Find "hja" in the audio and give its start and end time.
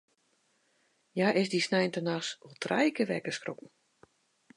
1.13-1.27